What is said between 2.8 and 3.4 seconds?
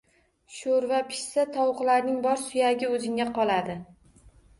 o‘zingga